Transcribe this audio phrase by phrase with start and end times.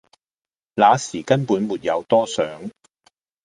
[0.03, 0.05] 那時
[1.21, 2.71] 根本沒有多想